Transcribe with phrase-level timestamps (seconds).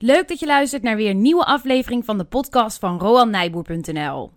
[0.00, 4.32] Leuk dat je luistert naar weer een nieuwe aflevering van de podcast van RoanNijboer.nl.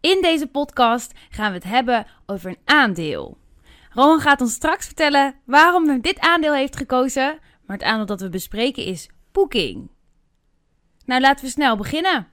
[0.00, 3.38] In deze podcast gaan we het hebben over een aandeel.
[3.90, 8.20] Rowan gaat ons straks vertellen waarom hij dit aandeel heeft gekozen, maar het aandeel dat
[8.20, 9.90] we bespreken is Booking.
[11.04, 12.28] Nou, laten we snel beginnen.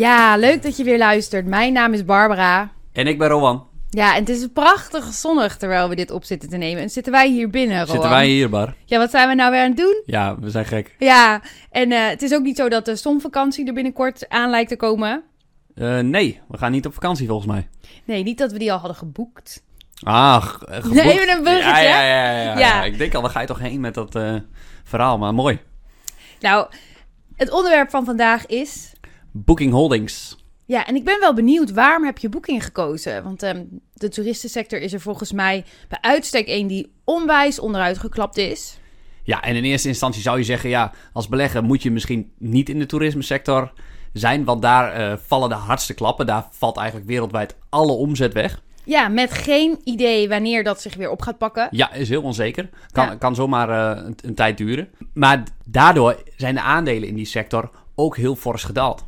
[0.00, 1.46] Ja, leuk dat je weer luistert.
[1.46, 2.72] Mijn naam is Barbara.
[2.92, 3.66] En ik ben Rowan.
[3.90, 6.82] Ja, en het is prachtig zonnig terwijl we dit op zitten te nemen.
[6.82, 7.92] En zitten wij hier binnen, Rowan.
[7.92, 8.74] Zitten wij hier, Bar?
[8.84, 10.02] Ja, wat zijn we nou weer aan het doen?
[10.06, 10.94] Ja, we zijn gek.
[10.98, 14.68] Ja, en eh, het is ook niet zo dat de zonvakantie er binnenkort aan lijkt
[14.68, 15.22] te komen.
[15.74, 17.68] Uh, nee, we gaan niet op vakantie volgens mij.
[18.04, 19.62] Nee, niet dat we die al hadden geboekt.
[20.02, 20.94] Ah, ge geboekt.
[20.94, 21.82] Nee, even een bruggetje.
[21.82, 22.58] Ja, ja, ja, ja, ja.
[22.58, 22.82] Ja.
[22.84, 24.34] Ik denk al, waar ga je toch heen met dat uh,
[24.84, 25.60] verhaal, maar mooi.
[26.40, 26.66] Nou,
[27.36, 28.92] het onderwerp van vandaag is...
[29.32, 30.36] Booking Holdings.
[30.66, 33.22] Ja, en ik ben wel benieuwd, waarom heb je Booking gekozen?
[33.22, 38.36] Want ehm, de toeristensector is er volgens mij bij uitstek een die onwijs onderuit geklapt
[38.36, 38.78] is.
[39.22, 42.68] Ja, en in eerste instantie zou je zeggen, ja, als belegger moet je misschien niet
[42.68, 43.72] in de toerismesector
[44.12, 46.26] zijn, want daar uh, vallen de hardste klappen.
[46.26, 48.62] Daar valt eigenlijk wereldwijd alle omzet weg.
[48.84, 51.68] Ja, met geen idee wanneer dat zich weer op gaat pakken.
[51.70, 52.68] Ja, is heel onzeker.
[52.92, 53.14] Kan, Ja.
[53.14, 54.88] kan zomaar uh, een, een, tijd duren.
[55.14, 59.04] Maar daardoor zijn de aandelen in die sector ook heel fors gedaald.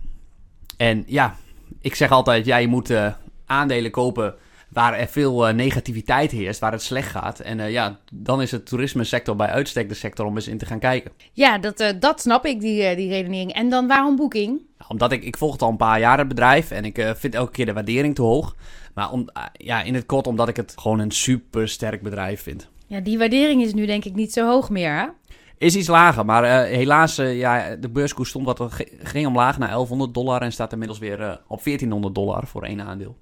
[0.83, 1.37] En ja,
[1.81, 3.13] ik zeg altijd, ja, je moet uh,
[3.47, 4.35] aandelen kopen
[4.69, 7.41] waar er veel uh, negativiteit heerst, waar het slecht gaat.
[7.41, 10.67] En uh, ja, dan is het toerisme-sector bij uitstek de sector om eens in te
[10.67, 11.13] gaan kijken.
[11.33, 13.53] Ja, dat, dat snap ik, die, die redenering.
[13.53, 14.61] En dan waarom Booking?
[14.79, 17.35] Ja, omdat ik, ik volg het al een paar jaar het bedrijf en ik vind
[17.35, 18.57] elke keer de waardering te hoog.
[18.95, 22.69] Maar om, ja, in het kort omdat ik het gewoon een super sterk bedrijf vind.
[22.87, 25.07] Ja, die waardering is nu denk ik niet zo hoog meer, hè?
[25.63, 28.69] Is iets lager, maar uh, helaas, uh, ja, de beurskoers stond wat,
[29.03, 32.81] ging omlaag naar 1100 dollar en staat inmiddels weer uh, op 1400 dollar voor één
[32.81, 33.17] aandeel.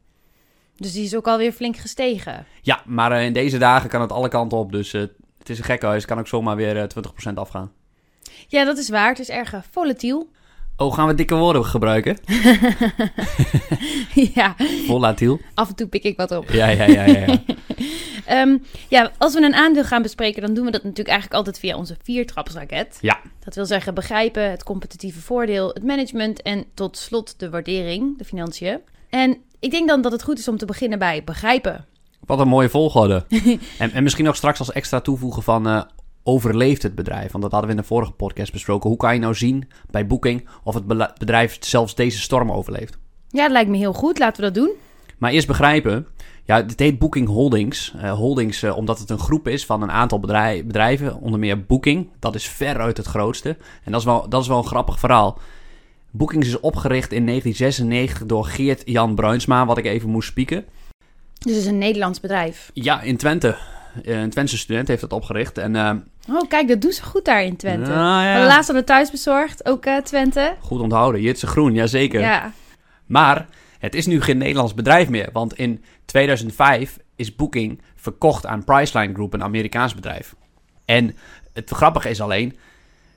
[0.76, 2.46] Dus die is ook alweer flink gestegen.
[2.62, 5.86] Ja, maar in deze dagen kan het alle kanten op, dus het is een gekke
[5.86, 6.02] huis.
[6.02, 6.86] Het kan ook zomaar weer
[7.30, 7.72] 20% afgaan.
[8.48, 9.08] Ja, dat is waar.
[9.08, 10.30] Het is erg volatiel.
[10.80, 12.18] Oh, gaan we dikke woorden gebruiken?
[14.34, 14.54] ja.
[14.86, 15.40] Volatiel.
[15.54, 16.50] Af en toe pik ik wat op.
[16.50, 17.38] Ja, ja, ja, ja.
[18.26, 18.42] Ja.
[18.42, 21.58] um, ja, als we een aandeel gaan bespreken, dan doen we dat natuurlijk eigenlijk altijd
[21.58, 22.98] via onze viertrapsraket.
[23.00, 23.20] Ja.
[23.44, 28.24] Dat wil zeggen begrijpen, het competitieve voordeel, het management en tot slot de waardering, de
[28.24, 28.80] financiën.
[29.10, 31.86] En ik denk dan dat het goed is om te beginnen bij begrijpen.
[32.20, 33.24] Wat een mooie volgorde.
[33.78, 35.82] en, en misschien nog straks als extra toevoegen van uh,
[36.22, 37.30] overleeft het bedrijf?
[37.30, 38.88] Want dat hadden we in de vorige podcast besproken.
[38.88, 40.86] Hoe kan je nou zien bij Booking of het
[41.18, 42.98] bedrijf zelfs deze storm overleeft?
[43.28, 44.18] Ja, dat lijkt me heel goed.
[44.18, 44.70] Laten we dat doen.
[45.18, 46.06] Maar eerst begrijpen.
[46.44, 47.94] Ja, dit heet Booking Holdings.
[47.96, 51.20] Uh, holdings uh, omdat het een groep is van een aantal bedrijf, bedrijven.
[51.20, 52.08] Onder meer Booking.
[52.18, 53.56] Dat is veruit het grootste.
[53.84, 55.38] En dat is wel, dat is wel een grappig verhaal.
[56.10, 60.64] Bookings is opgericht in 1996 door Geert Jan Bruinsma, wat ik even moest spieken.
[61.38, 62.70] Dus het is een Nederlands bedrijf.
[62.74, 63.56] Ja, in Twente.
[64.02, 65.58] Een Twentse student heeft dat opgericht.
[65.58, 65.92] En, uh,
[66.28, 67.90] oh, kijk, dat doen ze goed daar in Twente.
[67.90, 68.40] Nou, ja.
[68.40, 70.54] We laatst hadden thuis bezorgd, ook uh, Twente.
[70.60, 72.20] Goed onthouden, Jitse Groen, jazeker.
[72.20, 72.52] Ja.
[73.06, 73.46] Maar
[73.78, 75.28] het is nu geen Nederlands bedrijf meer.
[75.32, 80.34] Want in 2005 is Booking verkocht aan Priceline Group, een Amerikaans bedrijf.
[80.84, 81.16] En
[81.52, 82.56] het grappige is alleen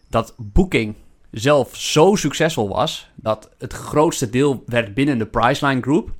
[0.09, 0.95] dat Booking
[1.31, 3.09] zelf zo succesvol was...
[3.15, 6.11] dat het grootste deel werd binnen de Priceline Group...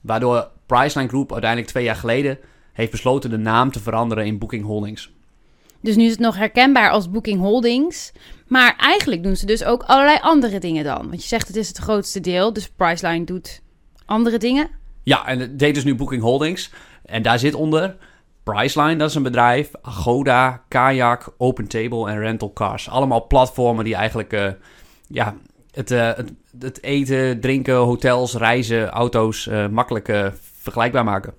[0.00, 2.38] waardoor Priceline Group uiteindelijk twee jaar geleden
[2.80, 5.12] heeft besloten de naam te veranderen in Booking Holdings.
[5.80, 8.12] Dus nu is het nog herkenbaar als Booking Holdings.
[8.46, 11.08] Maar eigenlijk doen ze dus ook allerlei andere dingen dan.
[11.08, 13.62] Want je zegt het is het grootste deel, dus Priceline doet
[14.04, 14.68] andere dingen.
[15.02, 16.70] Ja, en het deed dus nu Booking Holdings.
[17.04, 17.96] En daar zit onder
[18.42, 19.70] Priceline, dat is een bedrijf.
[19.82, 22.88] Agoda, Kayak, OpenTable en Rental Cars.
[22.88, 24.50] Allemaal platformen die eigenlijk uh,
[25.06, 25.34] ja,
[25.70, 31.34] het, uh, het, het, eten, drinken, hotels, reizen, auto's uh, makkelijk vergelijkbaar maken.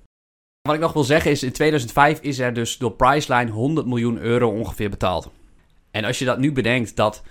[0.62, 4.18] Wat ik nog wil zeggen is, in 2005 is er dus door Priceline 100 miljoen
[4.18, 5.32] euro ongeveer betaald.
[5.92, 7.24] En als je dat nu bedenkt dat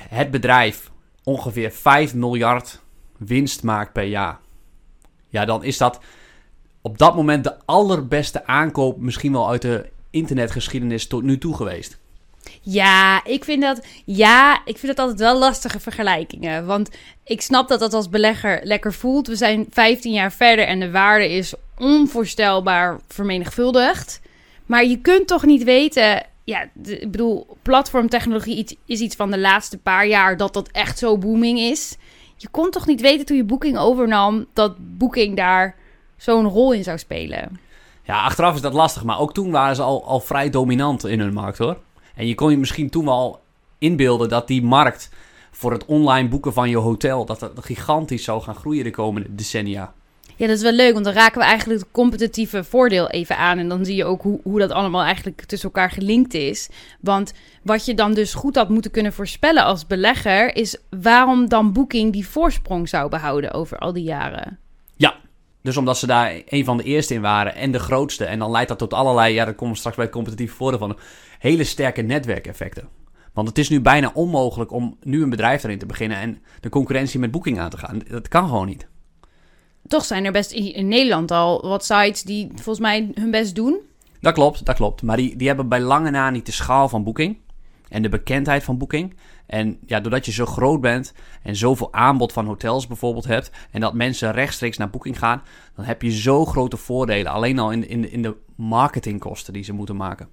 [0.00, 0.90] het bedrijf
[1.24, 2.80] ongeveer 5 miljard
[3.18, 4.38] winst maakt per jaar.
[5.28, 6.00] Ja, dan is dat
[6.80, 11.98] op dat moment de allerbeste aankoop misschien wel uit de internetgeschiedenis tot nu toe geweest.
[12.60, 16.66] Ja, ik vind dat, ja, ik vind dat altijd wel lastige vergelijkingen.
[16.66, 16.90] Want
[17.24, 19.26] ik snap dat dat als belegger lekker voelt.
[19.26, 24.20] We zijn 15 jaar verder en de waarde is onvoorstelbaar vermenigvuldigd.
[24.66, 29.78] Maar je kunt toch niet weten, ja, ik bedoel, platformtechnologie is iets van de laatste
[29.78, 31.96] paar jaar dat dat echt zo booming is.
[32.36, 35.76] Je kon toch niet weten toen je Booking overnam dat Booking daar
[36.16, 37.60] zo'n rol in zou spelen.
[38.02, 41.20] Ja, achteraf is dat lastig, maar ook toen waren ze al, al vrij dominant in
[41.20, 41.76] hun markt hoor.
[42.14, 43.40] En je kon je misschien toen wel
[43.78, 45.10] inbeelden dat die markt
[45.50, 47.24] voor het online boeken van je hotel.
[47.24, 49.94] Dat dat gigantisch zou gaan groeien de komende decennia.
[50.36, 53.58] Ja, dat is wel leuk, want dan raken we eigenlijk het competitieve voordeel even aan.
[53.58, 56.68] En dan zie je ook hoe, hoe dat allemaal eigenlijk tussen elkaar gelinkt is.
[57.00, 57.32] Want
[57.62, 62.12] wat je dan dus goed had moeten kunnen voorspellen als belegger, is waarom dan Booking
[62.12, 64.58] die voorsprong zou behouden over al die jaren.
[65.64, 68.24] Dus omdat ze daar een van de eerste in waren en de grootste.
[68.24, 70.78] En dan leidt dat tot allerlei, ja, daar komen we straks bij het competitieve voordeel
[70.78, 70.98] van,
[71.38, 72.88] hele sterke netwerkeffecten.
[73.32, 76.68] Want het is nu bijna onmogelijk om nu een bedrijf erin te beginnen en de
[76.68, 78.02] concurrentie met Booking aan te gaan.
[78.08, 78.86] Dat kan gewoon niet.
[79.86, 83.78] Toch zijn er best in Nederland al wat sites die volgens mij hun best doen.
[84.20, 85.02] Dat klopt, dat klopt.
[85.02, 87.38] Maar die, die hebben bij lange na niet de schaal van Booking
[87.88, 89.16] en de bekendheid van Booking.
[89.46, 91.12] En ja, doordat je zo groot bent
[91.42, 93.50] en zoveel aanbod van hotels bijvoorbeeld hebt...
[93.70, 95.42] en dat mensen rechtstreeks naar Booking gaan...
[95.76, 97.32] dan heb je zo grote voordelen.
[97.32, 100.28] Alleen al in, in, in de marketingkosten die ze moeten maken.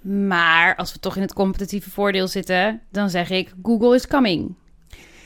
[0.00, 2.80] Maar als we toch in het competitieve voordeel zitten...
[2.90, 4.54] dan zeg ik, Google is coming.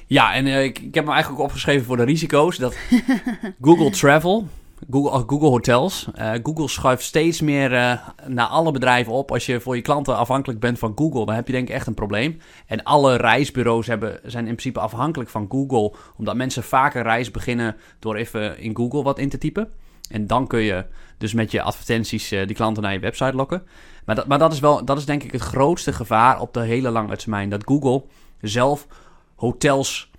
[0.07, 2.57] Ja, en uh, ik, ik heb me eigenlijk ook opgeschreven voor de risico's.
[2.57, 2.77] Dat
[3.61, 4.49] Google Travel,
[4.91, 6.07] Google, oh, Google Hotels.
[6.19, 7.93] Uh, Google schuift steeds meer uh,
[8.27, 9.33] naar alle bedrijven op.
[9.33, 11.87] Als je voor je klanten afhankelijk bent van Google, dan heb je denk ik echt
[11.87, 12.41] een probleem.
[12.67, 15.95] En alle reisbureaus hebben, zijn in principe afhankelijk van Google.
[16.17, 19.69] Omdat mensen vaker reis beginnen door even in Google wat in te typen.
[20.11, 20.85] En dan kun je
[21.19, 23.63] dus met je advertenties uh, die klanten naar je website lokken.
[24.05, 26.61] Maar, dat, maar dat is wel, dat is denk ik het grootste gevaar op de
[26.61, 27.51] hele lange termijn.
[27.51, 28.05] Dat Google
[28.41, 28.87] zelf
[29.35, 30.11] hotels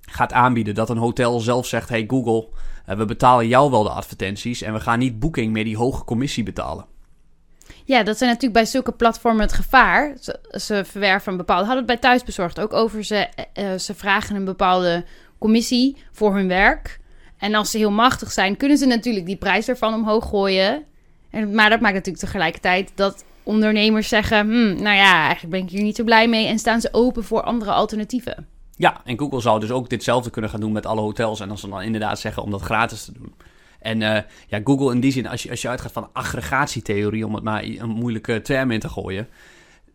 [0.00, 0.74] gaat aanbieden.
[0.74, 2.48] Dat een hotel zelf zegt: Hey Google,
[2.88, 4.62] uh, we betalen jou wel de advertenties.
[4.62, 6.86] En we gaan niet Booking meer die hoge commissie betalen.
[7.84, 10.16] Ja, dat zijn natuurlijk bij zulke platformen het gevaar.
[10.20, 11.64] Ze, ze verwerven een bepaalde.
[11.64, 13.04] Hadden het bij thuisbezorgd ook over.
[13.04, 13.28] Ze,
[13.58, 15.04] uh, ze vragen een bepaalde
[15.38, 17.00] commissie voor hun werk.
[17.38, 20.84] En als ze heel machtig zijn, kunnen ze natuurlijk die prijs ervan omhoog gooien.
[21.30, 25.70] En, maar dat maakt natuurlijk tegelijkertijd dat ondernemers zeggen: hm, Nou ja, eigenlijk ben ik
[25.70, 26.46] hier niet zo blij mee.
[26.46, 28.46] En staan ze open voor andere alternatieven.
[28.76, 31.40] Ja, en Google zou dus ook ditzelfde kunnen gaan doen met alle hotels.
[31.40, 33.34] En als ze dan inderdaad zeggen om dat gratis te doen.
[33.80, 37.34] En uh, ja, Google in die zin, als je, als je uitgaat van aggregatietheorie, om
[37.34, 39.28] het maar een moeilijke term in te gooien,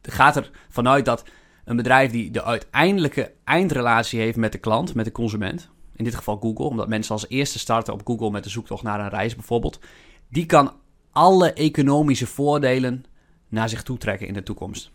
[0.01, 1.23] gaat er vanuit dat
[1.65, 6.15] een bedrijf die de uiteindelijke eindrelatie heeft met de klant, met de consument, in dit
[6.15, 9.35] geval Google, omdat mensen als eerste starten op Google met de zoektocht naar een reis
[9.35, 9.79] bijvoorbeeld,
[10.27, 10.73] die kan
[11.11, 13.05] alle economische voordelen
[13.47, 14.91] naar zich toe trekken in de toekomst.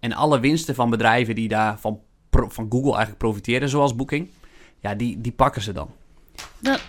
[0.00, 1.78] En alle winsten van bedrijven die daar
[2.34, 4.28] van, Google eigenlijk profiteren, zoals Booking,
[4.80, 5.88] ja, die, die pakken ze dan.
[6.60, 6.80] Dat,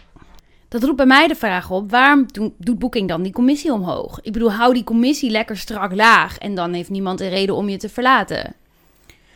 [0.68, 2.26] dat roept bij mij de vraag op, waarom
[2.58, 4.22] doet Booking dan die commissie omhoog?
[4.22, 7.70] Ik bedoel, hou die commissie lekker strak laag en dan heeft niemand een reden om
[7.70, 8.56] je te verlaten.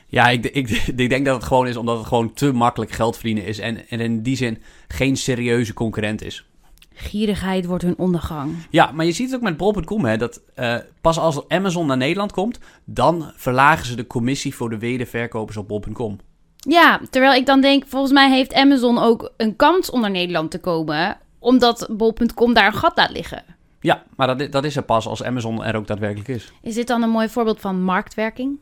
[0.07, 3.15] Ja, ik, ik, ik, denk dat het gewoon is omdat het gewoon te makkelijk geld
[3.15, 3.59] verdienen is.
[3.59, 6.48] En, en in die zin geen serieuze concurrent is.
[6.99, 8.55] Gierigheid wordt hun ondergang.
[8.69, 11.97] Ja, maar je ziet het ook met bol.com, hè, dat uh, pas als Amazon naar
[11.97, 16.19] Nederland komt, dan verlagen ze de commissie voor de wederverkopers op bol.com.
[16.55, 20.51] Ja, terwijl ik dan denk, volgens mij heeft Amazon ook een kans om naar Nederland
[20.51, 23.43] te komen, omdat bol.com daar een gat laat liggen.
[23.81, 26.53] Ja, maar dat, dat is er pas als Amazon er ook daadwerkelijk is.
[26.61, 28.59] Is dit dan een mooi voorbeeld van marktwerking?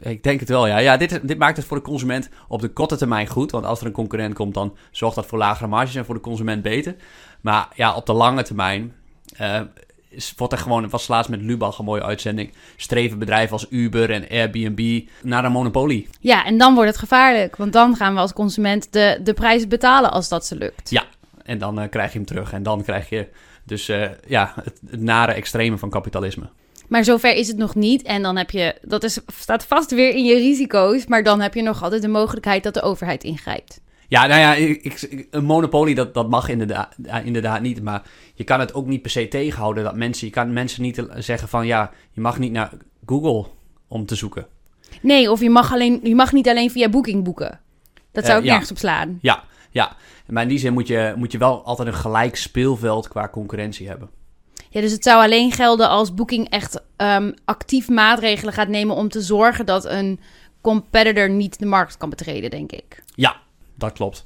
[0.00, 0.78] Ik denk het wel, ja.
[0.78, 3.50] ja dit, dit maakt het voor de consument op de korte termijn goed.
[3.50, 6.20] Want als er een concurrent komt, dan zorgt dat voor lagere marges en voor de
[6.20, 6.94] consument beter.
[7.40, 8.94] Maar ja, op de lange termijn
[9.40, 9.60] uh,
[10.36, 14.10] wordt er gewoon, het was laatst met Lubach een mooie uitzending, streven bedrijven als Uber
[14.10, 16.08] en Airbnb naar een monopolie.
[16.20, 17.56] Ja, en dan wordt het gevaarlijk.
[17.56, 20.90] Want dan gaan we als consument de, de prijs betalen als dat ze lukt.
[20.90, 21.04] Ja,
[21.42, 22.52] en dan uh, krijg je hem terug.
[22.52, 23.28] En dan krijg je
[23.64, 26.48] dus uh, ja, het, het nare extreme van kapitalisme.
[26.88, 28.02] Maar zover is het nog niet.
[28.02, 31.06] En dan heb je, dat is, staat vast weer in je risico's.
[31.06, 33.80] Maar dan heb je nog altijd de mogelijkheid dat de overheid ingrijpt.
[34.10, 37.82] Ja, nou ja, ik, een monopolie dat, dat mag inderdaad, inderdaad niet.
[37.82, 38.02] Maar
[38.34, 40.26] je kan het ook niet per se tegenhouden dat mensen...
[40.26, 42.72] Je kan mensen niet zeggen van ja, je mag niet naar
[43.06, 43.46] Google
[43.88, 44.46] om te zoeken.
[45.02, 47.60] Nee, of je mag, alleen, je mag niet alleen via Booking boeken.
[48.12, 48.50] Dat zou uh, ik ja.
[48.50, 49.18] nergens op slaan.
[49.20, 49.96] Ja, ja.
[50.26, 53.88] Maar in die zin moet je, moet je wel altijd een gelijk speelveld qua concurrentie
[53.88, 54.10] hebben.
[54.70, 59.08] Ja, dus het zou alleen gelden als Booking echt um, actief maatregelen gaat nemen om
[59.08, 60.20] te zorgen dat een
[60.60, 63.02] competitor niet de markt kan betreden, denk ik.
[63.14, 63.36] Ja,
[63.80, 64.24] dat klopt.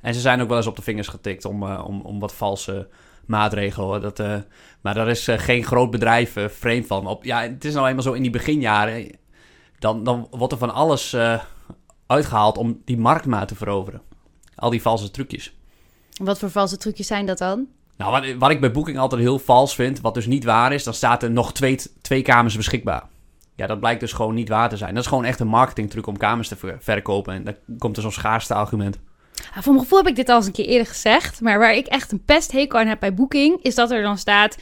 [0.00, 2.34] En ze zijn ook wel eens op de vingers getikt om, uh, om, om wat
[2.34, 2.88] valse
[3.26, 4.00] maatregelen.
[4.00, 4.36] Dat, uh,
[4.80, 7.06] maar daar is uh, geen groot bedrijf vreemd van.
[7.06, 9.10] Op, ja, het is nou eenmaal zo in die beginjaren.
[9.78, 11.16] Dan, dan wordt er van alles
[12.06, 14.02] uitgehaald om die marktmaat te veroveren.
[14.54, 15.56] Al die valse trucjes.
[16.22, 17.66] Wat voor valse trucjes zijn dat dan?
[17.96, 20.84] Nou, wat, wat, ik bij Booking altijd heel vals vind, wat dus niet waar is,
[20.84, 23.08] dan staat er nog twee, twee kamers beschikbaar.
[23.56, 24.94] Ja, dat blijkt dus gewoon niet waar te zijn.
[24.94, 27.34] Dat is gewoon echt een marketingtruc om kamers te ver verkopen.
[27.34, 28.98] En dan komt er zo'n schaarste argument.
[29.54, 31.40] Ja, voor mijn gevoel heb ik dit al eens een keer eerder gezegd.
[31.40, 34.56] Maar waar ik echt een pesthekel aan heb bij Booking, is dat er dan staat...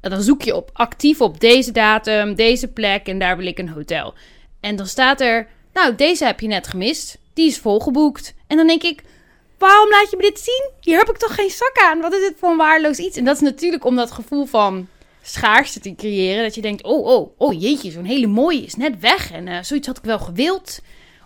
[0.00, 3.68] Dan zoek je op actief op deze datum, deze plek en daar wil ik een
[3.68, 4.14] hotel.
[4.60, 7.18] En dan staat er, nou, deze heb je net gemist.
[7.34, 8.34] die is volgeboekt.
[8.46, 9.02] En dan denk ik,
[9.58, 10.70] waarom laat je me dit zien?
[10.80, 12.00] Hier heb ik toch geen zak aan?
[12.00, 13.16] Wat is dit voor een waardeloos iets?
[13.16, 14.88] En dat is natuurlijk om dat gevoel van
[15.22, 16.42] schaarste te creëren.
[16.42, 19.30] Dat je denkt, oh, oh, oh jeetje, zo'n hele mooie is net weg.
[19.32, 20.80] En eh, zoiets had ik wel gewild.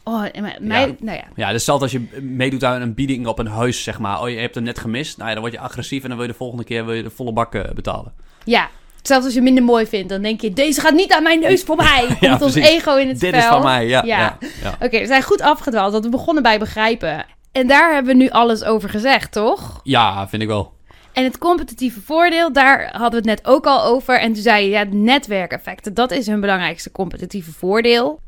[0.05, 1.25] Oh, en mij, mij- nou ja.
[1.37, 4.21] Ja, dus stel als je meedoet aan een bieding op een huis, zeg maar.
[4.23, 5.17] Oh, je hebt hem net gemist.
[5.17, 7.03] Nou ja, dan word je agressief en dan wil je de volgende keer wil je
[7.03, 8.13] de volle bak eh, betalen.
[8.45, 8.69] Ja,
[9.03, 11.63] zelfs als je minder mooi vindt, dan denk je, deze gaat niet aan mijn neus
[11.63, 12.05] voorbij.
[12.09, 13.41] Komt Ja, ons ego in het Dit spel.
[13.41, 14.03] is van mij, ja.
[14.05, 14.19] Ja.
[14.19, 14.39] ja.
[14.63, 14.75] ja.
[14.87, 17.25] Oké, we zijn goed afgedwaald, want we begonnen bij begrijpen.
[17.53, 19.81] En daar hebben we nu alles over gezegd, toch?
[19.83, 20.73] Ja, vind ik wel.
[21.15, 24.21] En het competitieve voordeel, daar hadden we het net ook al over.
[24.21, 28.21] En toen zei je, ja, netwerkeffecten, dat is hun belangrijkste competitieve voordeel.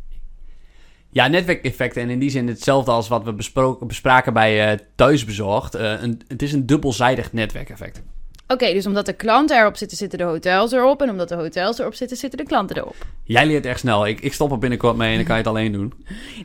[1.10, 5.74] Ja, netwerkeffecten en in die zin hetzelfde als wat we besproken, bespraken bij eh, thuisbezorgd.
[5.74, 8.02] Eh, een, het is een dubbelzijdig netwerkeffect.
[8.48, 11.02] Oké, dus omdat de klanten erop zitten, zitten de hotels erop.
[11.02, 12.96] En omdat de hotels erop zitten, zitten de klanten erop.
[13.24, 14.06] Jij leert echt snel.
[14.06, 15.92] Ik, ik stop er binnenkort mee en dan kan je het alleen doen.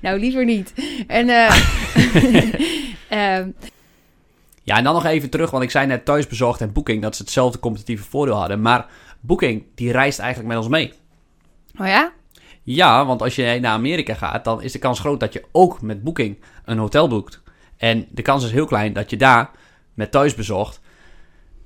[0.01, 0.73] Nou, liever niet.
[1.07, 1.29] En,
[3.09, 3.49] ehm,
[4.63, 7.21] Ja, en dan nog even terug, want ik zei net thuisbezorgd en Booking dat ze
[7.21, 8.61] hetzelfde competitieve voordeel hadden.
[8.61, 8.85] Maar
[9.19, 10.93] Booking, die reist eigenlijk met ons mee.
[11.79, 12.11] oh ja?
[12.63, 15.81] Ja, want als je naar Amerika gaat, dan is de kans groot dat je ook
[15.81, 17.41] met Booking een hotel boekt.
[17.77, 19.49] En de kans is heel klein dat je daar
[19.93, 20.79] met thuisbezorgd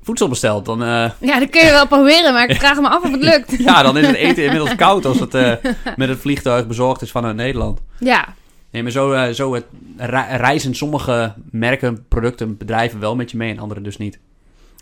[0.01, 0.65] voedsel bestelt.
[0.65, 3.23] Dan, eh, Ja, dat kun je wel proberen, maar ik vraag me af of het
[3.23, 3.57] lukt.
[3.57, 5.53] ja, dan is het eten inmiddels koud als het eh,
[5.95, 7.79] met het vliegtuig bezorgd is vanuit Nederland.
[7.99, 8.33] Ja,
[8.75, 9.65] Nee, maar zo, eh, zo het,
[9.97, 14.19] re- reizen sommige merken, producten, bedrijven wel met je mee en andere dus niet.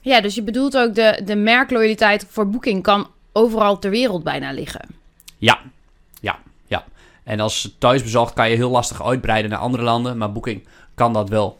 [0.01, 4.51] Ja, dus je bedoelt ook de, de merkloyaliteit voor Booking kan overal ter wereld bijna
[4.51, 4.85] liggen.
[5.37, 5.59] Ja,
[6.21, 6.83] ja, ja.
[7.23, 11.29] En als thuisbezorgd kan je heel lastig uitbreiden naar andere landen, maar Booking kan dat
[11.29, 11.59] wel.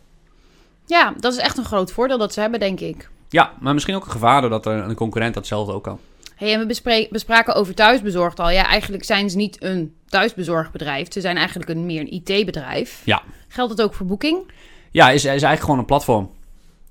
[0.86, 3.10] Ja, dat is echt een groot voordeel dat ze hebben, denk ik.
[3.30, 6.00] Ja, maar misschien ook een gevaar doordat er een concurrent datzelfde ook kan.
[6.36, 8.50] Hey, en we bespraken over thuisbezorgd al.
[8.50, 11.14] Ja, eigenlijk zijn ze niet een thuisbezorgbedrijf.
[11.14, 13.02] Ze zijn eigenlijk een, meer een IT-bedrijf.
[13.06, 13.22] Ja.
[13.48, 14.52] Geldt het ook voor Booking?
[14.92, 16.32] Ja, is, is eigenlijk gewoon een platform.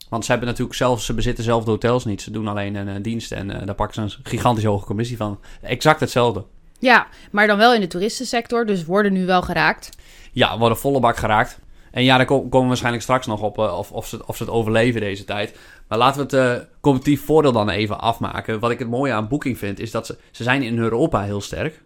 [0.08, 2.22] Want ze hebben natuurlijk zelf, ze bezitten zelf de hotels niet.
[2.22, 5.16] Ze doen alleen een, eh, dienst en eh, daar pakken ze een gigantisch hoge commissie
[5.16, 5.38] van.
[5.62, 6.44] Exact hetzelfde.
[6.78, 9.90] Ja, maar dan wel in de toeristensector, dus worden nu wel geraakt.
[10.32, 11.58] Ja, worden volle bak geraakt.
[11.90, 14.36] En ja, daar ko- komen we waarschijnlijk straks nog op eh, of, of, ze, of
[14.36, 15.58] ze het overleven deze tijd.
[15.88, 18.60] Maar laten we het eh, competitief voordeel dan even afmaken.
[18.60, 21.40] Wat ik het mooie aan Booking vind, is dat ze, ze zijn in Europa heel
[21.40, 21.82] sterk.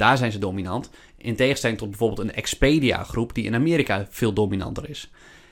[0.00, 0.90] Daar zijn ze dominant.
[1.16, 5.10] In tegenstelling tot bijvoorbeeld een Expedia-groep die in Amerika veel dominanter is.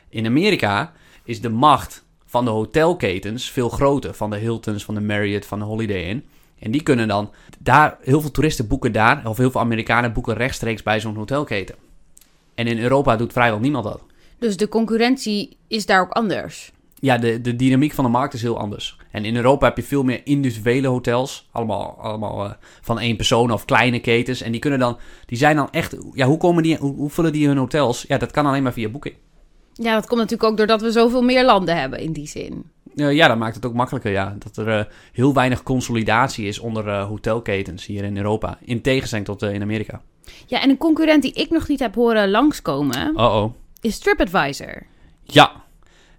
[0.08, 0.92] In Amerika
[1.24, 4.14] is de macht van de hotelketens veel groter.
[4.14, 6.24] Van de Hiltons, van de Marriott, van de Holiday Inn.
[6.58, 10.34] En die kunnen dan daar, heel veel toeristen boeken daar, of heel veel Amerikanen boeken
[10.34, 11.74] rechtstreeks bij zo'n hotelketen.
[12.54, 14.02] En in Europa doet vrijwel niemand dat.
[14.38, 16.72] Dus de concurrentie is daar ook anders.
[17.00, 18.96] Ja, de, de dynamiek van de markt is heel anders.
[19.10, 21.48] En in Europa heb je veel meer individuele hotels.
[21.52, 24.40] Allemaal, allemaal eh, van één persoon of kleine ketens.
[24.40, 27.32] En die kunnen dan, die zijn dan echt, ja, hoe komen die, hoe, hoe vullen
[27.32, 28.04] die hun hotels?
[28.08, 29.14] Ja, dat kan alleen maar via Booking.
[29.72, 32.64] Ja, dat komt natuurlijk ook doordat we zoveel meer landen hebben in die zin.
[32.96, 34.36] Eh, ja, dat maakt het ook makkelijker, ja.
[34.38, 38.58] Dat er eh, heel weinig consolidatie is onder hotelketens hier in Europa.
[38.60, 40.00] In tegenstelling tot in Amerika.
[40.46, 43.52] Ja, en een concurrent die ik nog niet heb horen langskomen, Oh-oh.
[43.80, 44.86] is TripAdvisor.
[45.22, 45.52] Ja,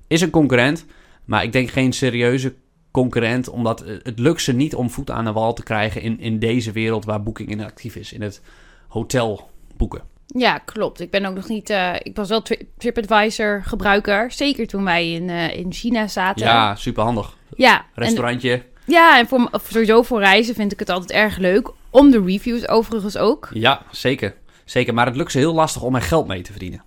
[0.10, 0.86] is een concurrent,
[1.26, 2.54] maar ik denk geen serieuze
[2.92, 6.40] concurrent, omdat het lukt ze niet om voet aan de wal te krijgen in, in
[6.40, 8.42] deze wereld waar Booking in actief is, in het
[8.88, 10.02] hotel boeken.
[10.26, 11.00] Ja, klopt.
[11.00, 11.70] Ik ben ook nog niet.
[11.70, 14.32] eh, ik was wel Tri- TripAdvisor gebruiker.
[14.32, 16.46] Zeker toen wij in, eh, in China zaten.
[16.46, 17.38] Ja, super handig.
[17.56, 17.78] ja.
[17.78, 21.72] En, Restaurantje, ja, en voor, sowieso voor reizen vind ik het altijd erg leuk.
[21.90, 23.50] Om de reviews overigens ook.
[23.54, 24.36] ja, zeker.
[24.66, 26.84] Zeker, maar het lukt ze heel lastig om er geld mee te verdienen.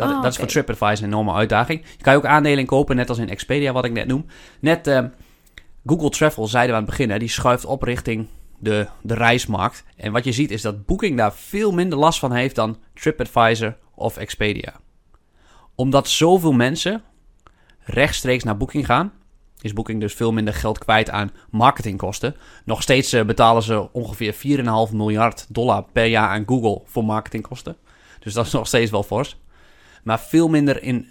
[0.00, 1.82] Dat, Ah, dat is voor TripAdvisor een enorme uitdaging.
[1.96, 4.26] Je kan je ook aandelen kopen, net als in Expedia, wat ik net noem.
[4.60, 5.04] Net eh,
[5.86, 8.28] Google Travel, zeiden we aan het begin, hè, die schuift op richting
[8.58, 9.84] de, de reismarkt.
[9.96, 13.76] En wat je ziet is dat Booking daar veel minder last van heeft dan TripAdvisor
[13.94, 14.72] of Expedia.
[15.74, 17.02] Omdat zoveel mensen
[17.80, 19.12] rechtstreeks naar Booking gaan,
[19.60, 22.36] is Booking dus veel minder geld kwijt aan marketingkosten.
[22.64, 27.76] Nog steeds eh, betalen ze ongeveer 4,5 miljard dollar per jaar aan Google voor marketingkosten.
[28.20, 29.36] Dus dat is nog steeds wel fors.
[30.02, 31.08] Maar veel minder in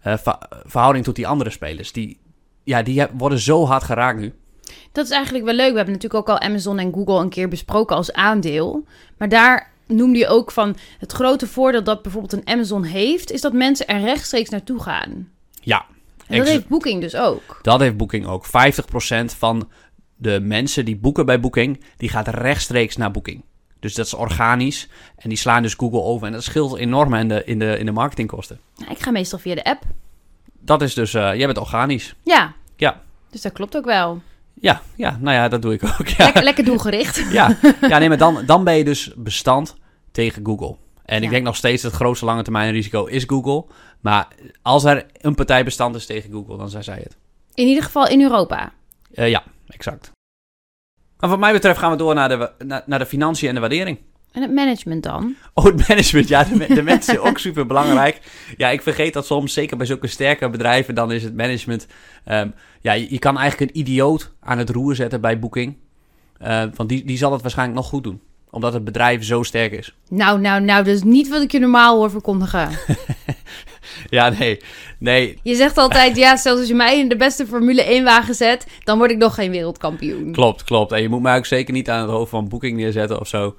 [0.00, 1.92] eh, ver- verhouding tot die andere spelers.
[1.92, 2.18] Die,
[2.64, 4.32] ja, die worden zo hard geraakt nu.
[4.92, 5.70] Dat is eigenlijk wel leuk.
[5.70, 8.84] We hebben natuurlijk ook al Amazon en Google een keer besproken als aandeel.
[9.18, 13.40] Maar daar noemde je ook van het grote voordeel dat bijvoorbeeld een Amazon heeft, is
[13.40, 15.28] dat mensen er rechtstreeks naartoe gaan.
[15.60, 15.84] Ja,
[16.26, 17.58] En dat heeft Booking dus ook.
[17.62, 18.46] dat heeft Booking ook.
[18.46, 18.50] 50%
[19.38, 19.68] van
[20.16, 23.44] de mensen die boeken bij Booking, die gaat rechtstreeks naar Booking.
[23.80, 24.88] Dus dat is organisch.
[25.16, 26.26] En die slaan dus Google over.
[26.26, 28.60] En dat scheelt enorm in de, in de, in de marketingkosten.
[28.88, 29.82] Ik ga meestal via de app.
[30.60, 32.14] Dat is dus, eh, jij bent organisch.
[32.22, 32.54] Ja.
[32.76, 33.00] Ja.
[33.30, 34.22] Dus dat klopt ook wel.
[34.60, 36.08] Ja, ja, nou ja, dat doe ik ook.
[36.08, 37.32] Ja, Lekker, lekker doelgericht.
[37.32, 37.56] ja.
[37.88, 39.76] ja nee, maar dan, dan ben je dus bestand
[40.12, 40.76] tegen Google.
[41.04, 43.64] En ik denk nog steeds dat het grootste lange termijn risico is Google.
[44.00, 44.28] Maar
[44.62, 47.16] als er een partij bestand is tegen Google, dan zijn zij het.
[47.54, 48.72] In ieder geval in Europa.
[49.14, 50.10] Eh, ja, exact.
[51.18, 53.60] Maar wat mij betreft gaan we door naar de, naar, naar de financiën en de
[53.60, 53.98] waardering.
[54.32, 55.34] En het management dan?
[55.54, 56.28] Oh, het management.
[56.28, 58.20] Ja, de, de mensen ook super belangrijk.
[58.56, 61.86] Ja, ik vergeet dat soms, zeker bij zulke sterke bedrijven, dan is het management.
[62.24, 62.48] ehm,
[62.80, 65.76] ja, je, je kan eigenlijk een idioot aan het roer zetten bij Booking.
[66.38, 68.20] Eh, want die, die zal het waarschijnlijk nog goed doen.
[68.50, 69.96] Omdat het bedrijf zo sterk is.
[70.08, 72.68] Nou, nou, nou, dat is niet wat ik je normaal hoor verkondigen.
[74.08, 74.60] Ja, nee.
[74.98, 78.66] Nee, Je zegt altijd, ja, zelfs als je mij in de beste Formule 1-wagen zet,
[78.84, 80.32] dan word ik nog geen wereldkampioen.
[80.32, 80.92] klopt, klopt.
[80.92, 83.56] En je moet mij ook zeker niet aan het hoofd van Booking neerzetten of zo.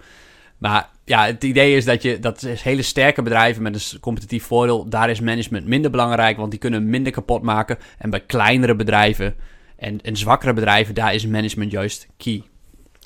[0.57, 4.43] Maar ja, het idee is dat je, dat is hele sterke bedrijven met een competitief
[4.43, 7.77] voordeel, daar is management minder belangrijk, want die kunnen minder kapot maken.
[7.97, 9.35] En bij kleinere bedrijven
[9.75, 12.43] en, en zwakkere bedrijven, daar is management juist key.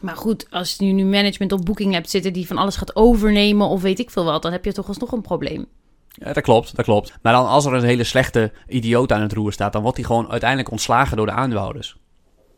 [0.02, 3.68] Maar goed, als je nu management op Booking hebt zitten die van alles gaat overnemen
[3.68, 5.68] of weet ik veel wat, dan heb je toch alsnog een probleem.
[6.12, 7.14] Ja, dat klopt, dat klopt.
[7.22, 10.06] Maar dan als er een hele slechte idioot aan het roer staat, dan wordt die
[10.06, 11.98] gewoon uiteindelijk ontslagen door de aandeelhouders.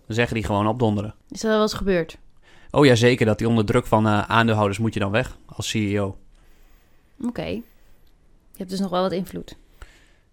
[0.08, 1.16] Dan zeggen die gewoon opdonderen.
[1.30, 2.18] Is dat wel eens gebeurd?
[2.72, 5.70] Oh ja, zeker, dat die onder druk van eh, aandeelhouders moet je dan weg als
[5.70, 6.18] CEO.
[7.22, 7.46] Oké.
[7.46, 7.62] Je
[8.58, 9.56] hebt dus nog wel wat invloed.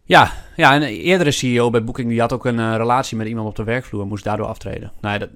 [0.05, 3.49] Ja, ja, een eerdere CEO bij Booking die had ook een eh, relatie met iemand
[3.49, 4.93] op de werkvloer en moest daardoor aftreden.
[5.01, 5.31] Nou ja, dat,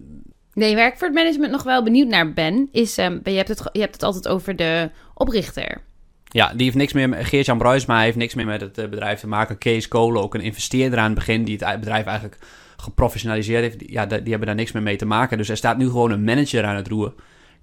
[0.54, 3.48] Nee, waar ik voor het management nog wel benieuwd naar ben, is, ehm, je, hebt
[3.48, 5.82] het, je hebt het altijd over de oprichter.
[6.34, 9.20] Ja, die heeft niks meer, met- Geert-Jan Bruisma heeft niks meer met het eh, bedrijf
[9.20, 9.58] te maken.
[9.58, 12.38] Kees Kolen, ook een investeerder aan het begin, die het bedrijf eigenlijk
[12.76, 13.90] geprofessionaliseerd heeft.
[13.90, 15.38] Ja, die hebben daar niks meer mee te maken.
[15.38, 17.14] Dus er staat nu gewoon een manager aan het roer.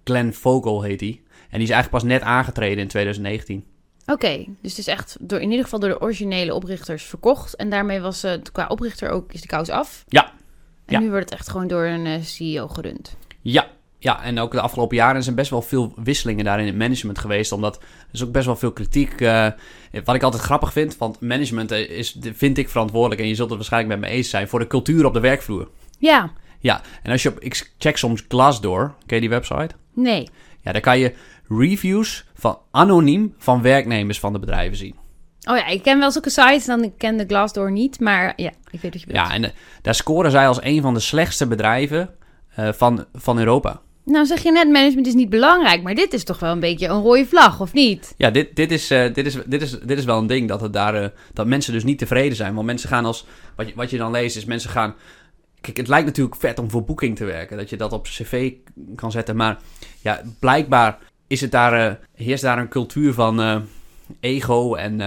[0.04, 1.22] Glenn Vogel heet hij.
[1.50, 3.64] En die is eigenlijk pas net aangetreden in 2019.
[4.06, 7.56] Oké, dus het is echt door, in ieder geval door de originele oprichters verkocht.
[7.56, 10.04] En daarmee was het qua oprichter ook is de kous af.
[10.08, 10.26] Ja.
[10.86, 11.00] En Ja.
[11.00, 13.16] nu wordt het echt gewoon door een eh, CEO gerund.
[13.42, 13.68] Ja,
[14.04, 17.20] ja, en ook de afgelopen jaren zijn best wel veel wisselingen daar in het management
[17.20, 17.52] geweest.
[17.52, 17.82] Omdat er
[18.12, 19.22] is ook best wel veel kritiek.
[19.22, 19.48] eh,
[20.04, 23.22] wat ik altijd grappig vind, want management eh, is, vind ik verantwoordelijk.
[23.22, 25.70] En je zult het waarschijnlijk met me eens zijn voor de cultuur op de werkvloer.
[26.00, 29.70] Ja, Ja, en als je op, ik check soms Glassdoor, ken je die website?
[29.94, 30.30] nee.
[30.64, 31.14] Ja, daar kan je
[31.50, 34.96] reviews van anoniem van werknemers van de bedrijven zien.
[35.50, 38.00] Oh ja, ik ken wel zulke sites, dan ik ken de Glassdoor niet.
[38.00, 39.28] Maar ja, ik weet wat je bedoelt.
[39.28, 39.50] Ja, en eh,
[39.82, 42.10] daar scoren zij als een van de slechtste bedrijven
[42.56, 43.82] van, van Europa.
[44.12, 45.84] Nou zeg je net, management is niet belangrijk.
[45.84, 48.14] Maar dit is toch wel een beetje een rode vlag, of niet?
[48.18, 50.62] Ja, dit, dit, is, eh, dit, is, dit, is, dit is wel een ding dat,
[50.62, 52.54] het daar, eh, dat mensen dus niet tevreden zijn.
[52.54, 53.26] Want mensen gaan als.
[53.56, 54.96] Wat je, wat je dan leest is mensen gaan.
[55.62, 57.58] Kijk, het lijkt natuurlijk vet om voor Booking te werken.
[57.58, 58.52] Dat je dat op cv
[58.96, 59.36] kan zetten.
[59.36, 59.58] Maar
[60.02, 60.98] ja, blijkbaar
[61.28, 63.66] is het daar, eh, heerst daar een cultuur van
[64.20, 64.76] ego.
[64.76, 65.00] En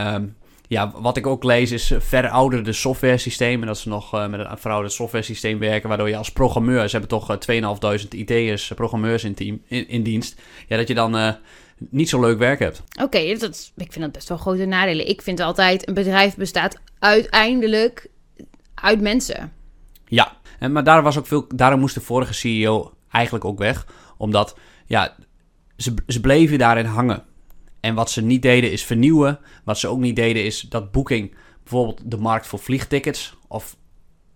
[0.75, 3.67] ja, wat ik ook lees is eh, verouderde software systemen.
[3.67, 5.89] Dat ze nog eh, met een verouderd software systeem werken.
[5.89, 9.89] Waardoor je als programmeur, ze hebben toch eh, 2500 IT'ers, eh, programmeurs in, team, in,
[9.89, 10.41] in dienst.
[10.69, 11.37] Ja, dat je dan
[11.91, 12.83] niet zo leuk werk hebt.
[13.03, 15.09] Oké, dat is- ik vind dat best wel grote nadelen.
[15.09, 18.09] Ik vind altijd, een bedrijf bestaat uiteindelijk
[18.75, 19.53] uit mensen.
[20.07, 23.87] Ja, en, maar daar was ook veel, daarom moest de vorige CEO eigenlijk ook weg.
[24.17, 24.57] Omdat,
[24.87, 25.17] ja,
[25.77, 27.23] ze, ze bleven daarin hangen.
[27.85, 29.38] En wat ze niet deden is vernieuwen.
[29.64, 33.77] Wat ze ook niet deden is dat Booking bijvoorbeeld de markt voor vliegtickets of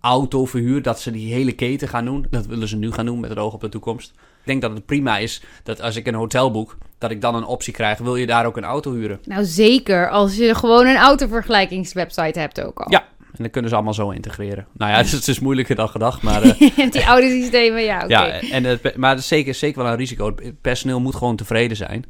[0.01, 2.25] autoverhuur, dat ze die hele keten gaan doen.
[2.29, 4.09] Dat willen ze nu gaan doen met het oog op de toekomst.
[4.15, 7.35] Ik denk dat het prima is dat als ik een hotel boek, dat ik dan
[7.35, 7.97] een optie krijg.
[7.97, 9.19] Wil je daar ook een auto huren?
[9.25, 12.91] Nou, zeker als je gewoon een autovergelijkingswebsite hebt ook al.
[12.91, 13.07] Ja.
[13.19, 14.67] En dan kunnen ze allemaal zo integreren.
[14.73, 16.41] Nou ja, het is, het is moeilijker dan gedacht, maar...
[16.47, 18.07] eh, Die oude systemen, ja, oké.
[18.07, 20.35] Ja, en maar het is zeker, zeker wel een risico.
[20.35, 22.05] Het personeel moet gewoon tevreden zijn.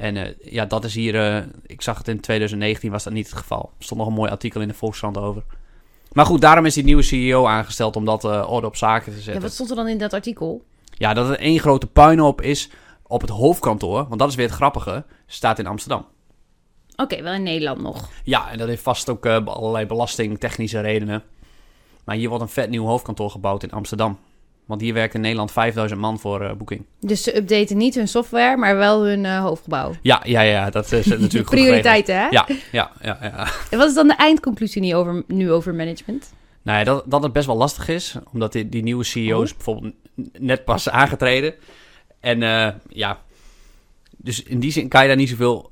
[0.00, 1.34] En eh, ja, dat is hier...
[1.36, 3.72] eh, ik zag het in 2019 was dat niet het geval.
[3.78, 5.42] Er stond nog een mooi artikel in de Volkskrant over.
[6.12, 9.18] Maar goed, daarom is die nieuwe CEO aangesteld om dat eh, orde op zaken te
[9.18, 9.42] Ja, zetten.
[9.42, 10.64] wat stond er dan in dat artikel?
[10.90, 12.70] Ja, dat er één grote puinhoop is
[13.06, 14.06] op het hoofdkantoor.
[14.08, 15.04] Want dat is weer het grappige.
[15.26, 16.06] Staat in Amsterdam.
[16.96, 18.08] Oké, wel in Nederland nog.
[18.24, 21.22] Ja, en dat heeft vast ook allerlei belastingtechnische redenen.
[22.04, 24.18] Maar hier wordt een vet nieuw hoofdkantoor gebouwd in Amsterdam.
[24.70, 26.84] Want hier werkt in Nederland 5000 man voor eh Booking.
[27.00, 29.94] Dus ze updaten niet hun software, maar wel hun eh, hoofdgebouw.
[30.02, 31.50] Ja, ja, ja, dat is natuurlijk.
[31.50, 32.28] Prioriteiten, hè?
[32.28, 33.48] Ja, ja, ja, ja.
[33.70, 36.32] En wat is dan de eindconclusie nu over, nu over management?
[36.62, 38.16] Nou ja, dat, dat het best wel lastig is.
[38.32, 39.94] Omdat die, die nieuwe CEO is bijvoorbeeld
[40.38, 41.54] net pas aangetreden.
[42.20, 43.18] En eh, ja,
[44.16, 45.70] dus in die zin kan je daar niet zoveel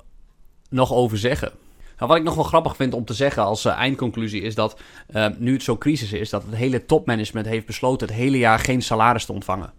[0.69, 1.51] nog over zeggen.
[1.99, 4.79] Nou, wat ik nog wel grappig vind om te zeggen als eh, eindconclusie is dat
[5.07, 8.59] eh, nu het zo crisis is, dat het hele topmanagement heeft besloten het hele jaar
[8.59, 9.73] geen salaris te ontvangen.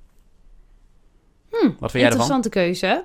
[1.51, 2.03] Wat vind jij ervan?
[2.03, 3.05] Interessante keuze.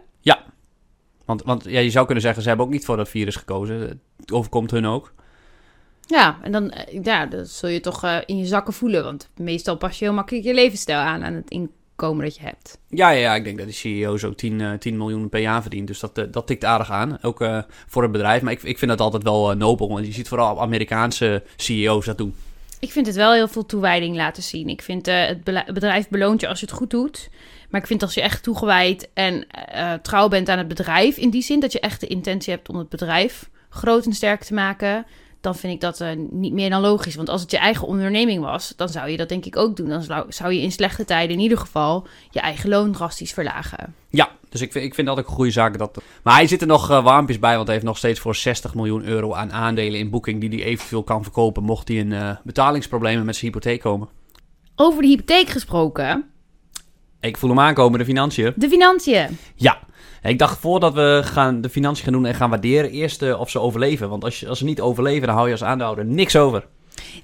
[1.26, 3.80] Want, want ja, je zou kunnen zeggen, ze hebben ook niet voor dat virus gekozen.
[4.18, 5.14] Het overkomt hun ook.
[6.02, 9.04] Ja, en dan eh, ja, dat zul je toch in je zakken voelen.
[9.04, 12.42] Want meestal pas je heel makkelijk je levensstijl aan aan het in, komen dat je
[12.42, 12.80] hebt.
[12.90, 15.62] Ja, ja, ja, ik denk dat die CEO zo 10, eh, 10 miljoen per jaar
[15.62, 15.88] verdient.
[15.88, 17.18] Dus dat, eh, dat tikt aardig aan.
[17.22, 18.42] Ook eh, voor een bedrijf.
[18.42, 19.90] Maar ik, ik vind dat altijd wel eh, nobel.
[19.90, 22.36] Want je ziet vooral Amerikaanse CEO's dat doen.
[22.80, 24.70] Ik vind het wel heel veel toewijding laten zien.
[24.70, 27.30] Ik vind het bedrijf beloont je als je het goed doet.
[27.70, 29.48] Maar ik vind als je echt toegewijd en
[30.02, 32.78] trouw bent aan het bedrijf, in die zin dat je echt de intentie hebt om
[32.78, 35.06] het bedrijf groot en sterk te maken,
[35.46, 37.16] dan vind ik dat eh, niet meer dan logisch.
[37.16, 39.90] Want als het je eigen onderneming was, dan zou je dat denk ik ook doen.
[39.90, 43.96] Dan zou- je in slechte tijden in ieder geval je eigen loon drastisch verlagen.
[44.10, 45.78] Ja, dus ik vind, ik vind dat ook een goede zaak.
[45.78, 46.02] Dat...
[46.24, 48.76] Maar hij zit er nog eh, warmpjes bij, want hij heeft nog steeds voor 60
[48.76, 52.30] miljoen euro aan aandelen in Booking die hij eventueel kan verkopen mocht hij in eh,
[52.44, 54.08] betalingsproblemen met zijn hypotheek komen.
[54.76, 56.26] Over de hypotheek gesproken,
[57.20, 58.54] Ik voel hem aankomen, de financiën.
[58.56, 59.38] de financiën.
[59.56, 59.80] Ja,
[60.30, 63.50] ik dacht voordat we gaan de financiën gaan doen en gaan waarderen, eerst eh, of
[63.50, 64.10] ze overleven.
[64.10, 66.66] Want als, je, als ze niet overleven, dan hou je als aandeelhouder niks over.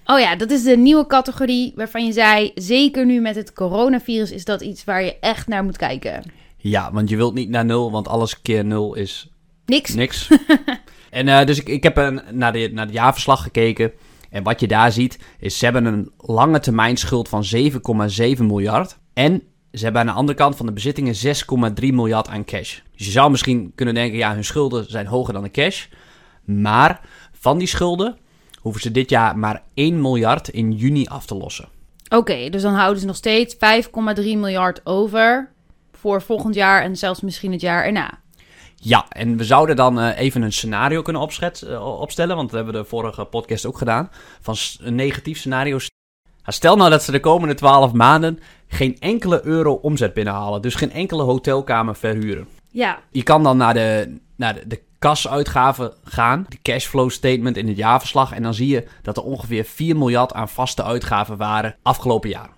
[0.06, 4.32] Oh ja, dat is de nieuwe categorie waarvan je zei, zeker nu met het coronavirus
[4.32, 6.24] is dat iets waar je echt naar moet kijken.
[6.58, 9.30] Ja, want je wilt niet naar nul, want alles keer nul is
[9.66, 9.94] Niks.
[9.94, 10.28] niks.
[11.10, 13.92] en eh, dus ik, ik heb een, naar, de, naar het jaarverslag gekeken.
[14.30, 18.98] En wat je daar ziet, is ze hebben een lange termijn schuld van 7,7 miljard.
[19.14, 22.80] En ze hebben aan de andere kant van de bezittingen 6,3 miljard aan cash.
[23.02, 25.86] Dus je zou misschien kunnen denken, ja, hun schulden zijn hoger dan de cash.
[26.46, 28.18] Maar van die schulden
[28.60, 31.68] hoeven ze dit jaar maar 1 miljard in juni af te lossen.
[32.10, 33.60] Oké, dus dan houden ze nog steeds 5,3
[34.16, 35.52] miljard over
[35.92, 38.20] voor volgend jaar en zelfs misschien het jaar erna.
[38.76, 42.56] Ja, en we zouden dan eh, even een scenario kunnen opschet, eh, opstellen, want dat
[42.56, 44.10] hebben we de vorige podcast ook gedaan.
[44.42, 45.80] Van een negatief scenario.
[46.46, 50.76] Ja, Stel nou dat ze de komende 12 maanden geen enkele euro omzet binnenhalen, dus
[50.76, 52.48] geen enkele hotelkamer verhuren.
[52.72, 57.68] Ja, Je kan dan naar de, naar de, de kasuitgaven gaan, de cashflow statement in
[57.68, 61.76] het jaarverslag, en dan zie je dat er ongeveer 4 miljard aan vaste uitgaven waren
[61.82, 62.50] afgelopen jaar.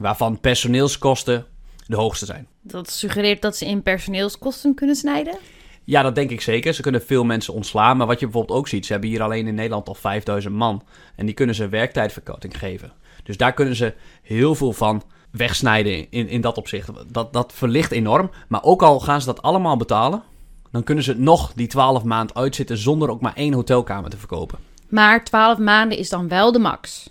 [0.00, 1.46] Waarvan personeelskosten
[1.86, 2.46] de hoogste zijn.
[2.62, 5.38] dat suggereert dat ze in personeelskosten kunnen snijden.
[5.84, 6.74] Ja, dat denk ik zeker.
[6.74, 7.96] Ze kunnen veel mensen ontslaan.
[7.96, 10.82] Maar wat je bijvoorbeeld ook ziet, ze hebben hier alleen in Nederland al 5000 man.
[11.16, 12.92] En die kunnen ze werktijdverkorting geven.
[13.22, 15.02] Dus daar kunnen ze heel veel van
[15.36, 16.90] wegsnijden in, in dat opzicht.
[17.08, 18.30] Dat, dat verlicht enorm.
[18.48, 20.22] Maar ook al gaan ze dat allemaal betalen,
[20.70, 24.58] dan kunnen ze nog die 12 maand uitzitten zonder ook maar één hotelkamer te verkopen.
[24.88, 27.10] Maar 12 maanden is dan wel de max.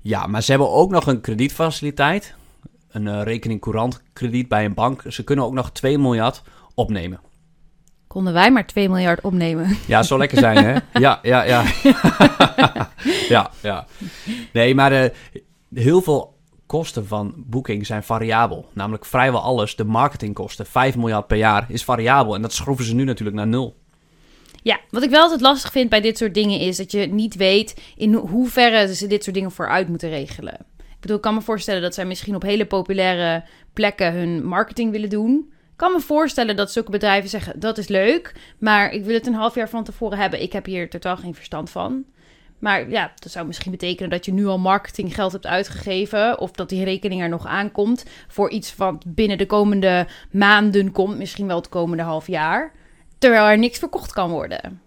[0.00, 2.34] Ja, maar ze hebben ook nog een kredietfaciliteit.
[2.90, 5.02] Een eh, rekening courant krediet bij een bank.
[5.08, 6.42] Ze kunnen ook nog 2 miljard
[6.74, 7.20] opnemen.
[8.06, 9.76] Konden wij maar 2 miljard opnemen.
[9.86, 10.78] Ja, zou lekker zijn, hè?
[11.00, 11.64] Ja, ja, ja.
[13.28, 13.86] ja, ja.
[14.52, 15.10] Nee, maar eh,
[15.74, 16.38] heel veel
[16.70, 18.68] kosten van Booking zijn variabel.
[18.72, 22.34] Namelijk vrijwel alles, de marketingkosten, 5 miljard per jaar, is variabel.
[22.34, 23.76] En dat schroeven ze nu natuurlijk naar nul.
[24.62, 27.34] Ja, wat ik wel altijd lastig vind bij dit soort dingen is dat je niet
[27.34, 30.54] weet in ho- hoeverre ze dit soort dingen vooruit moeten regelen.
[30.78, 34.90] Ik bedoel, ik kan me voorstellen dat zij misschien op hele populaire plekken hun marketing
[34.90, 35.46] willen doen.
[35.50, 39.26] Ik kan me voorstellen dat zulke bedrijven zeggen: dat is leuk, maar ik wil het
[39.26, 40.42] een half jaar van tevoren hebben.
[40.42, 42.04] Ik heb hier totaal geen verstand van.
[42.60, 46.38] Maar ja, dat zou misschien betekenen dat je nu al marketinggeld hebt uitgegeven.
[46.38, 51.18] Of dat die rekening er nog aankomt voor iets wat binnen de komende maanden komt.
[51.18, 52.72] Misschien wel het komende half jaar.
[53.18, 54.80] Terwijl er niks verkocht kan worden.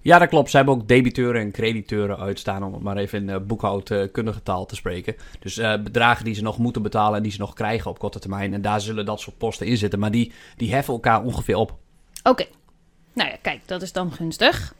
[0.00, 0.50] Ja, dat klopt.
[0.50, 4.66] Ze hebben ook debiteuren en crediteuren uitstaan, om het maar even in eh, boekhoudkundige taal
[4.66, 5.14] te spreken.
[5.38, 8.18] Dus eh, bedragen die ze nog moeten betalen en die ze nog krijgen op korte
[8.18, 8.54] termijn.
[8.54, 9.98] En daar zullen dat soort posten in zitten.
[9.98, 11.76] Maar die, die heffen elkaar ongeveer op.
[12.22, 12.44] Oké.
[13.12, 14.74] Nou ja, kijk, dat is dan gunstig.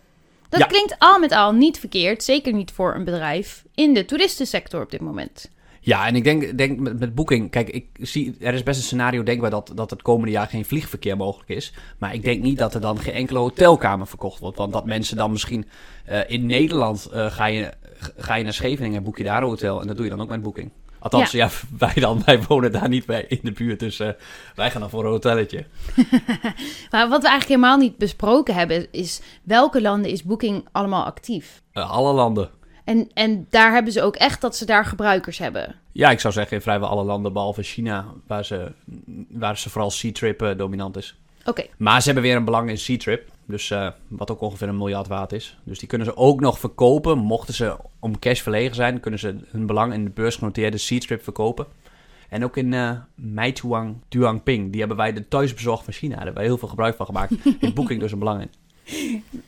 [0.49, 0.67] Dat Ja.
[0.67, 2.23] klinkt al met al niet verkeerd.
[2.25, 5.51] Zeker niet voor een bedrijf in de toeristensector op dit moment.
[5.81, 8.85] Ja, en ik denk, denk met, met Booking, kijk, ik zie, er is best een
[8.85, 11.73] scenario denkbaar dat, dat het komende jaar geen vliegverkeer mogelijk is.
[11.99, 14.57] Maar ik denk niet dat er dan geen enkele hotelkamer verkocht wordt.
[14.59, 15.69] Want dat mensen dan misschien
[16.05, 17.73] eh, in Nederland eh, ga, je,
[18.17, 19.81] ga je naar Scheveningen en boek je daar een hotel.
[19.81, 20.71] En dat doe je dan ook met Booking.
[20.99, 21.49] Althans, ja.
[21.79, 23.81] wij dan, wij wonen daar niet bij in de buurt.
[23.81, 24.09] Dus eh,
[24.55, 25.65] wij gaan dan voor een hotelletje.
[26.91, 31.63] Maar wat we eigenlijk helemaal niet besproken hebben, is welke landen is Booking allemaal actief?
[31.73, 32.51] Eh, alle landen.
[32.85, 35.75] En, en daar hebben ze ook echt dat ze daar gebruikers hebben.
[35.93, 38.73] Ja, ik zou zeggen in vrijwel alle landen, behalve China, waar ze,
[39.29, 41.17] waar ze vooral C-Trip eh, dominant is.
[41.45, 43.31] Oké, Maar ze hebben weer een belang in C-Trip.
[43.49, 45.59] Dus eh, wat ook ongeveer een miljard waard is.
[45.65, 47.19] Dus die kunnen ze ook nog verkopen.
[47.19, 51.67] Mochten ze om cash verlegen zijn, kunnen ze hun belang in de beursgenoteerde C-Trip verkopen.
[52.29, 54.71] En ook in eh Meituang Duangping.
[54.71, 56.15] Die hebben wij de thuisbezorgd van China.
[56.15, 57.33] Daar hebben wij heel veel gebruik van gemaakt.
[57.61, 58.51] Heeft Booking dus een belang in.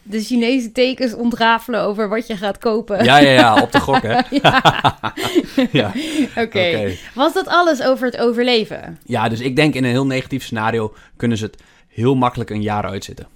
[0.03, 3.05] de Chinese tekens ontrafelen over wat je gaat kopen.
[3.05, 3.63] Ja, ja, ja.
[3.63, 4.21] Op de gok, hè?
[5.81, 5.93] ja.
[6.31, 6.43] Oké.
[6.43, 6.93] Oké.
[7.15, 8.99] Was dat alles over het overleven?
[9.05, 12.63] Ja, dus ik denk in een heel negatief scenario kunnen ze het heel makkelijk een
[12.63, 13.27] jaar uitzitten.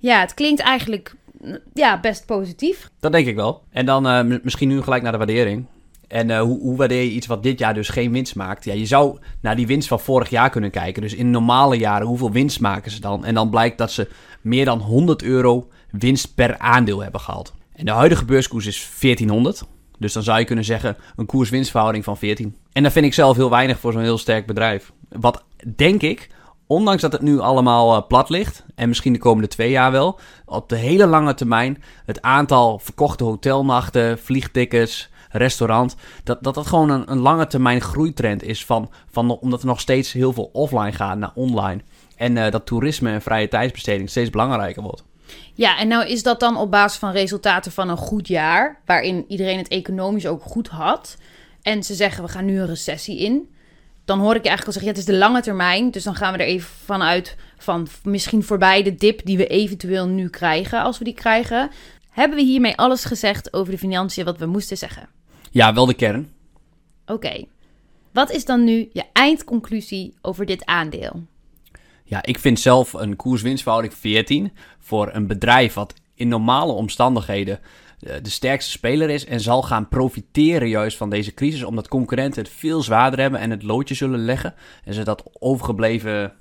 [0.00, 1.14] Ja, het klinkt eigenlijk
[1.74, 2.90] ja, best positief.
[3.00, 3.62] Dat denk ik wel.
[3.70, 5.66] En dan eh, misschien nu gelijk naar de waardering.
[6.08, 8.64] En eh, hoe, hoe waardeer je iets wat dit jaar dus geen winst maakt?
[8.64, 11.02] Ja, je zou naar die winst van vorig jaar kunnen kijken.
[11.02, 13.24] Dus in normale jaren, hoeveel winst maken ze dan?
[13.24, 14.08] En dan blijkt dat ze
[14.40, 17.52] meer dan 100 euro winst per aandeel hebben gehaald.
[17.72, 19.62] En de huidige beurskoers is 1400.
[19.98, 22.56] Dus dan zou je kunnen zeggen een koers-winstverhouding van 14.
[22.72, 24.92] En dat vind ik zelf heel weinig voor zo'n heel sterk bedrijf.
[25.08, 25.44] Wat
[25.76, 26.28] denk ik,
[26.70, 30.18] ondanks dat het nu allemaal uh, plat ligt, en misschien de komende twee jaar wel,
[30.44, 36.90] op de hele lange termijn het aantal verkochte hotelnachten, vliegtickets, restaurant, dat dat, dat gewoon
[36.90, 40.92] een, een lange termijn groeitrend is van, van omdat er nog steeds heel veel offline
[40.92, 41.80] gaat naar online.
[42.16, 45.04] En uh, dat toerisme en vrije tijdsbesteding steeds belangrijker wordt.
[45.54, 49.24] Ja, en nou is dat dan op basis van resultaten van een goed jaar, waarin
[49.28, 51.16] iedereen het economisch ook goed had.
[51.62, 53.48] En ze zeggen we gaan nu een recessie in.
[54.04, 55.90] Dan hoor ik je eigenlijk al zeggen, ja, het is de lange termijn.
[55.90, 60.06] Dus dan gaan we er even vanuit van misschien voorbij de dip die we eventueel
[60.06, 61.70] nu krijgen, als we die krijgen.
[62.10, 65.08] Hebben we hiermee alles gezegd over de financiën wat we moesten zeggen?
[65.50, 66.32] Ja, wel de kern.
[67.06, 67.44] Oké.
[68.12, 71.26] Wat is dan nu je eindconclusie over dit aandeel?
[72.04, 77.60] Ja, ik vind zelf een koers-winstverhouding 14 voor een bedrijf wat in normale omstandigheden
[78.00, 82.52] de sterkste speler is en zal gaan profiteren juist van deze crisis, omdat concurrenten het
[82.52, 86.32] veel zwaarder hebben en het loodje zullen leggen en ze dat overgebleven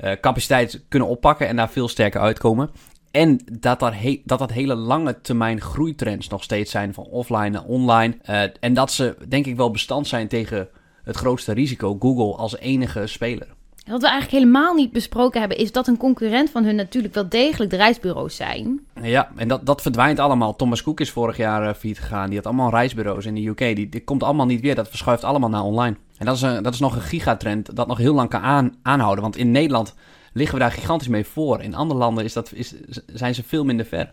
[0.00, 2.70] uh, capaciteit kunnen oppakken en daar veel sterker uitkomen.
[3.10, 7.64] En dat, dat, dat dat hele lange termijn groeitrends nog steeds zijn van offline naar
[7.64, 8.16] online.
[8.30, 10.68] Uh, en dat ze denk ik wel bestand zijn tegen
[11.02, 13.48] het grootste risico, Google als enige speler.
[13.86, 17.28] Wat we eigenlijk helemaal niet besproken hebben, is dat een concurrent van hun natuurlijk wel
[17.28, 18.80] degelijk de reisbureaus zijn.
[19.02, 20.56] Ja, en dat, dat verdwijnt allemaal.
[20.56, 22.26] Thomas Cook is vorig jaar uh, failliet gegaan.
[22.26, 23.58] Die had allemaal reisbureaus in de UK.
[23.58, 24.74] Die, die komt allemaal niet weer.
[24.74, 25.96] Dat verschuift allemaal naar online.
[26.18, 28.74] En dat is, een, dat is nog een gigatrend dat nog heel lang kan aan,
[28.82, 29.22] aanhouden.
[29.22, 29.94] Want in Nederland
[30.32, 31.62] liggen we daar gigantisch mee voor.
[31.62, 32.74] In andere landen is dat, is,
[33.06, 34.12] zijn ze veel minder ver.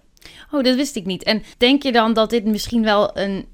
[0.52, 1.24] Oh, dat wist ik niet.
[1.24, 3.46] En denk je dan dat dit misschien wel een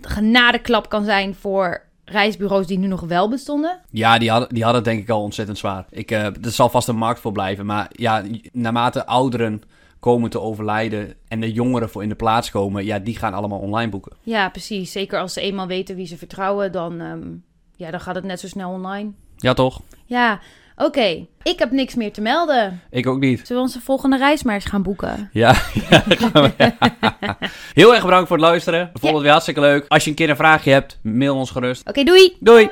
[0.00, 3.80] genadeklap kan zijn voor reisbureaus die nu nog wel bestonden?
[3.90, 5.86] Ja, die hadden, die hadden het denk ik al ontzettend zwaar.
[5.90, 7.66] Ik, uh, er zal vast een markt voor blijven.
[7.66, 9.62] Maar ja, naarmate ouderen
[10.00, 13.58] komen te overlijden en de jongeren voor in de plaats komen, ja, die gaan allemaal
[13.58, 14.12] online boeken.
[14.22, 14.92] Ja, precies.
[14.92, 17.44] Zeker als ze eenmaal weten wie ze vertrouwen, dan, um,
[17.76, 19.10] ja, dan gaat het net zo snel online.
[19.36, 19.80] Ja, toch?
[20.04, 20.40] Ja,
[20.76, 22.80] Oké, okay, ik heb niks meer te melden.
[22.90, 23.38] Ik ook niet.
[23.38, 25.30] Zullen we onze volgende reis maar eens gaan boeken?
[25.32, 25.54] Ja,
[25.90, 26.72] ja gaan we.
[27.72, 28.90] Heel erg bedankt voor het luisteren.
[28.92, 29.84] We vonden het weer hartstikke leuk.
[29.88, 31.80] Als je een keer een vraagje hebt, mail ons gerust.
[31.80, 32.36] Oké, okay, doei!
[32.40, 32.68] Doei!